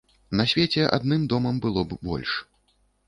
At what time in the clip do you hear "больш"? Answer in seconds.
2.09-2.31